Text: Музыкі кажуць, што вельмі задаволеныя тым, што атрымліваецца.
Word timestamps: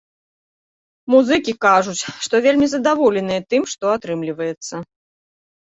Музыкі 1.15 1.51
кажуць, 1.67 2.03
што 2.29 2.41
вельмі 2.47 2.67
задаволеныя 2.75 3.41
тым, 3.53 3.61
што 3.77 3.83
атрымліваецца. 3.99 4.75